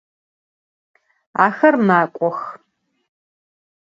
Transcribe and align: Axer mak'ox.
Axer 1.45 1.75
mak'ox. 1.87 2.37